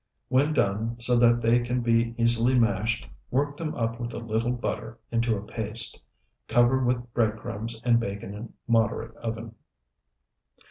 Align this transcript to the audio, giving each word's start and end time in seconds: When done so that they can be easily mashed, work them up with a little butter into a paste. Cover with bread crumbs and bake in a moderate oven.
When 0.29 0.51
done 0.53 0.99
so 0.99 1.15
that 1.17 1.41
they 1.43 1.59
can 1.59 1.81
be 1.81 2.15
easily 2.17 2.57
mashed, 2.57 3.07
work 3.29 3.55
them 3.55 3.75
up 3.75 3.99
with 3.99 4.15
a 4.15 4.17
little 4.17 4.49
butter 4.51 4.97
into 5.11 5.37
a 5.37 5.45
paste. 5.45 6.01
Cover 6.47 6.83
with 6.83 7.13
bread 7.13 7.37
crumbs 7.37 7.79
and 7.85 7.99
bake 7.99 8.23
in 8.23 8.33
a 8.33 8.47
moderate 8.67 9.15
oven. 9.17 9.53